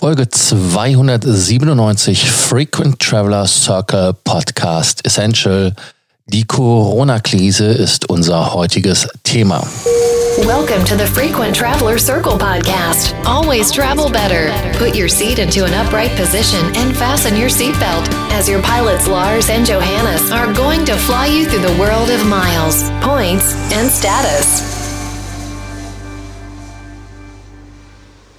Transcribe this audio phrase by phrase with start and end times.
[0.00, 5.74] Folge 297 Frequent Traveler Circle Podcast Essential.
[6.24, 9.62] Die Corona-Krise ist unser heutiges Thema.
[10.46, 13.14] Welcome to the Frequent Traveler Circle podcast.
[13.26, 14.50] Always travel better.
[14.78, 19.50] Put your seat into an upright position and fasten your seatbelt as your pilots Lars
[19.50, 24.69] and Johannes are going to fly you through the world of miles, points, and status.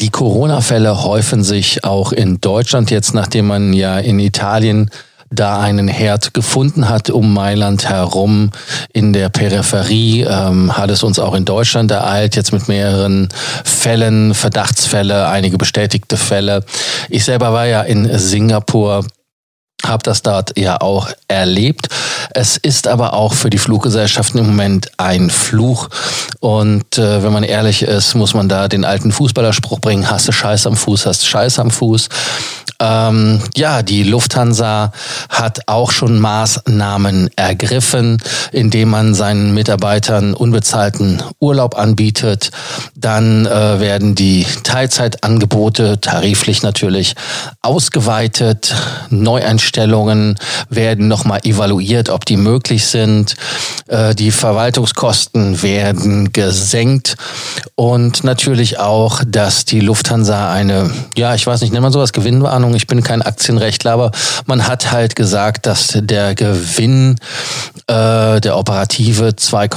[0.02, 4.90] Die Corona-Fälle häufen sich auch in Deutschland jetzt, nachdem man ja in Italien
[5.30, 8.50] da einen Herd gefunden hat um Mailand herum
[8.92, 13.30] in der Peripherie, ähm, hat es uns auch in Deutschland ereilt, jetzt mit mehreren
[13.64, 16.66] Fällen, Verdachtsfälle, einige bestätigte Fälle.
[17.10, 19.06] Ich selber war ja in Singapur
[19.86, 21.88] habe das dort ja auch erlebt.
[22.34, 25.90] Es ist aber auch für die Fluggesellschaften im Moment ein Fluch.
[26.40, 30.32] Und äh, wenn man ehrlich ist, muss man da den alten Fußballerspruch bringen, hast du
[30.32, 32.10] Scheiß am Fuß, hast du Scheiß am Fuß.
[32.82, 34.92] Ähm, ja, die Lufthansa
[35.30, 38.18] hat auch schon Maßnahmen ergriffen,
[38.52, 42.50] indem man seinen Mitarbeitern unbezahlten Urlaub anbietet.
[42.96, 47.16] Dann äh, werden die Teilzeitangebote tariflich natürlich
[47.62, 48.74] ausgeweitet.
[49.10, 49.71] Neueinstellungen
[50.70, 53.36] werden nochmal evaluiert, ob die möglich sind.
[53.88, 57.16] Äh, die Verwaltungskosten werden gesenkt
[57.76, 62.76] und natürlich auch, dass die Lufthansa eine, ja, ich weiß nicht, nennt man sowas, Gewinnwarnung
[62.76, 64.12] ich bin kein Aktienrechtler, aber
[64.46, 67.18] man hat halt gesagt, dass der Gewinn
[67.88, 69.68] äh, der operative 2,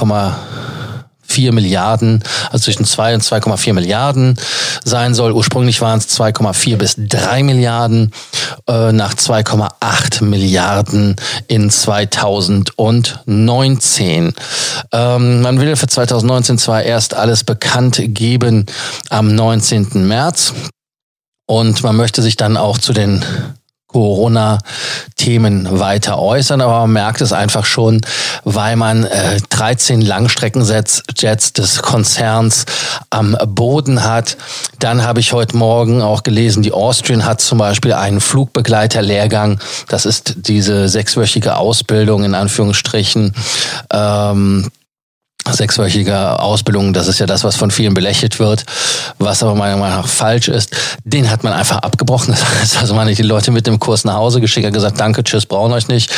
[1.35, 4.39] 4 Milliarden, also zwischen 2 und 2,4 Milliarden
[4.85, 5.33] sein soll.
[5.33, 8.13] Ursprünglich waren es 2,4 bis 3 Milliarden,
[8.67, 14.33] äh, nach 2,8 Milliarden in 2019.
[14.93, 18.65] Ähm, man will für 2019 zwar erst alles bekannt geben
[19.09, 20.07] am 19.
[20.07, 20.53] März.
[21.47, 23.25] Und man möchte sich dann auch zu den
[23.95, 28.01] Corona-Themen weiter äußern, aber man merkt es einfach schon,
[28.43, 32.65] weil man äh, 13 Langstreckenjets des Konzerns
[33.09, 34.35] am Boden hat.
[34.79, 39.61] Dann habe ich heute Morgen auch gelesen, die Austrian hat zum Beispiel einen Flugbegleiterlehrgang.
[39.87, 43.33] Das ist diese sechswöchige Ausbildung in Anführungsstrichen.
[43.93, 44.69] Ähm,
[45.53, 48.65] sechswöchige Ausbildung, das ist ja das, was von vielen belächelt wird,
[49.19, 52.35] was aber meiner Meinung nach falsch ist, den hat man einfach abgebrochen.
[52.45, 54.99] Das heißt also, man hat die Leute mit dem Kurs nach Hause geschickt, hat gesagt,
[54.99, 56.11] danke, tschüss, brauchen euch nicht.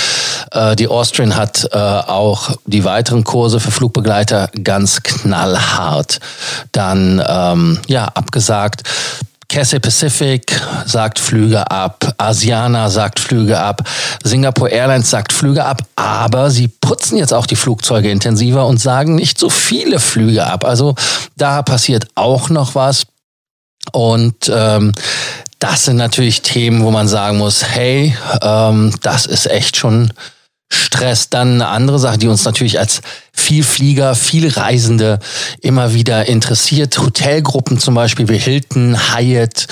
[0.52, 6.20] Äh, die Austrian hat äh, auch die weiteren Kurse für Flugbegleiter ganz knallhart
[6.72, 8.84] dann ähm, ja abgesagt.
[9.50, 13.88] Cathay Pacific sagt Flüge ab, Asiana sagt Flüge ab,
[14.24, 19.16] Singapore Airlines sagt Flüge ab, aber sie putzen jetzt auch die Flugzeuge intensiver und sagen
[19.16, 20.66] nicht so viele Flüge ab.
[20.66, 20.96] Also
[21.38, 23.04] da passiert auch noch was.
[23.94, 24.92] Und ähm,
[25.60, 30.12] das sind natürlich Themen, wo man sagen muss, hey, ähm, das ist echt schon
[30.70, 31.30] Stress.
[31.30, 33.02] Dann eine andere Sache, die uns natürlich als
[33.38, 35.20] Vielflieger, Vielreisende
[35.62, 36.98] immer wieder interessiert.
[36.98, 39.68] Hotelgruppen zum Beispiel wie Hilton, Hyatt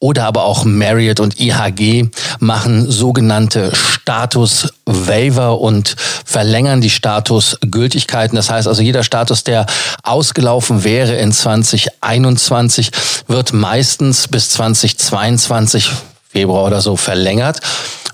[0.00, 2.08] oder aber auch Marriott und IHG
[2.40, 5.94] machen sogenannte Status Waiver und
[6.24, 8.34] verlängern die Statusgültigkeiten.
[8.34, 9.66] Das heißt also, jeder Status, der
[10.02, 12.90] ausgelaufen wäre in 2021,
[13.28, 15.90] wird meistens bis 2022
[16.32, 17.60] Februar oder so verlängert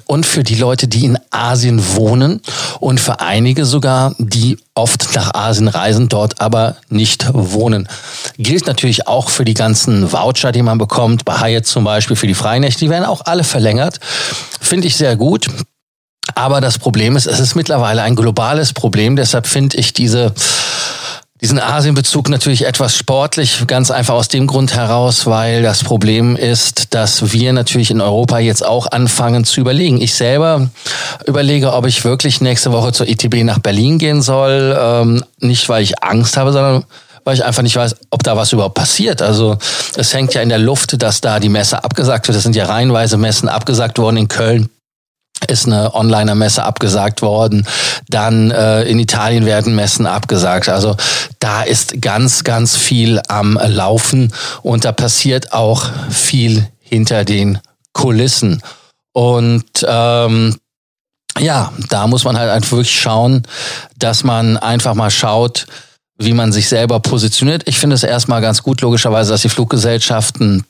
[0.06, 2.41] und für die Leute, die in Asien wohnen
[2.81, 7.89] und für einige sogar, die oft nach Asien reisen, dort aber nicht wohnen.
[8.39, 12.27] Gilt natürlich auch für die ganzen Voucher, die man bekommt, bei Hyatt zum Beispiel für
[12.27, 13.99] die Freinächte, die werden auch alle verlängert.
[14.61, 15.49] Finde ich sehr gut.
[16.34, 19.16] Aber das Problem ist, es ist mittlerweile ein globales Problem.
[19.16, 20.34] Deshalb finde ich diese
[21.41, 26.95] diesen Asienbezug natürlich etwas sportlich, ganz einfach aus dem Grund heraus, weil das Problem ist,
[26.95, 30.01] dass wir natürlich in Europa jetzt auch anfangen zu überlegen.
[30.01, 30.71] Ich selber
[31.27, 34.77] überlege, ob ich wirklich nächste Woche zur ITB nach Berlin gehen soll.
[34.81, 36.85] Ähm, nicht, weil ich Angst habe, sondern
[37.25, 39.21] weil ich einfach nicht weiß, ob da was überhaupt passiert.
[39.21, 39.59] Also
[39.97, 42.37] es hängt ja in der Luft, dass da die Messe abgesagt wird.
[42.37, 44.71] Es sind ja reihenweise Messen abgesagt worden in Köln
[45.51, 47.66] ist eine Onliner-Messe abgesagt worden.
[48.09, 50.69] Dann äh, in Italien werden Messen abgesagt.
[50.69, 50.97] Also
[51.39, 54.33] da ist ganz, ganz viel am Laufen
[54.63, 57.59] und da passiert auch viel hinter den
[57.93, 58.63] Kulissen.
[59.13, 60.57] Und ähm,
[61.39, 63.43] ja, da muss man halt einfach wirklich schauen,
[63.98, 65.66] dass man einfach mal schaut,
[66.19, 67.63] wie man sich selber positioniert.
[67.66, 70.65] Ich finde es erstmal ganz gut, logischerweise, dass die Fluggesellschaften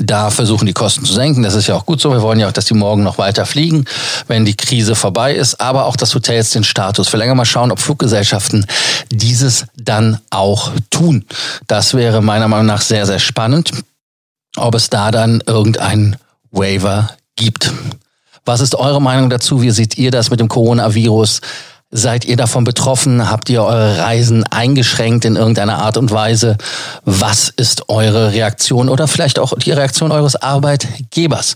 [0.00, 1.42] da versuchen die Kosten zu senken.
[1.42, 2.12] Das ist ja auch gut so.
[2.12, 3.84] Wir wollen ja auch, dass die morgen noch weiter fliegen,
[4.28, 5.60] wenn die Krise vorbei ist.
[5.60, 7.36] Aber auch, dass Hotels den Status verlängern.
[7.36, 8.66] Mal schauen, ob Fluggesellschaften
[9.10, 11.24] dieses dann auch tun.
[11.66, 13.72] Das wäre meiner Meinung nach sehr, sehr spannend.
[14.56, 16.16] ob es da dann irgendein
[16.50, 17.72] Waiver gibt.
[18.44, 19.62] Was ist eure Meinung dazu?
[19.62, 21.40] Wie seht ihr das mit dem Coronavirus?
[21.90, 23.30] Seid ihr davon betroffen?
[23.30, 26.58] Habt ihr eure Reisen eingeschränkt in irgendeiner Art und Weise?
[27.06, 31.54] Was ist eure Reaktion oder vielleicht auch die Reaktion eures Arbeitgebers?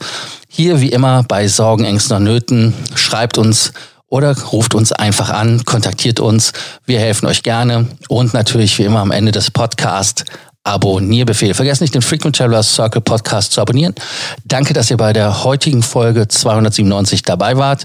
[0.49, 2.73] Hier wie immer bei Sorgen, Ängsten und Nöten.
[2.94, 3.75] Schreibt uns
[4.08, 6.55] oder ruft uns einfach an, kontaktiert uns.
[6.87, 7.87] Wir helfen euch gerne.
[8.08, 10.25] Und natürlich wie immer am Ende des Podcasts
[10.64, 11.52] Abonnierbefehl.
[11.52, 13.94] Vergesst nicht, den Frequent Traveler Circle Podcast zu abonnieren.
[14.46, 17.84] Danke, dass ihr bei der heutigen Folge 297 dabei wart.